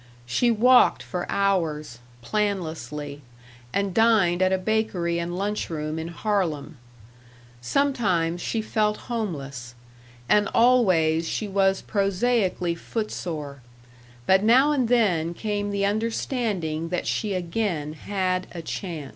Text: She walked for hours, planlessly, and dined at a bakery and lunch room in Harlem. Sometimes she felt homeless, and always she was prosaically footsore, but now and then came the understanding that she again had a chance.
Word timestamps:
She 0.25 0.49
walked 0.49 1.03
for 1.03 1.27
hours, 1.31 1.99
planlessly, 2.23 3.21
and 3.71 3.93
dined 3.93 4.41
at 4.41 4.51
a 4.51 4.57
bakery 4.57 5.19
and 5.19 5.37
lunch 5.37 5.69
room 5.69 5.99
in 5.99 6.07
Harlem. 6.07 6.79
Sometimes 7.61 8.41
she 8.41 8.63
felt 8.63 8.97
homeless, 9.11 9.75
and 10.27 10.49
always 10.55 11.27
she 11.27 11.47
was 11.47 11.83
prosaically 11.83 12.73
footsore, 12.73 13.61
but 14.25 14.41
now 14.41 14.71
and 14.71 14.87
then 14.87 15.35
came 15.35 15.69
the 15.69 15.85
understanding 15.85 16.89
that 16.89 17.05
she 17.05 17.35
again 17.35 17.93
had 17.93 18.47
a 18.53 18.63
chance. 18.63 19.09